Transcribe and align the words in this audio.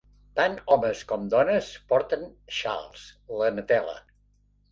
Tant 0.37 0.53
homes 0.75 1.01
com 1.11 1.25
dones 1.33 1.67
porten 1.93 2.25
xals, 2.61 3.03
la 3.43 3.51
"netela". 3.59 3.97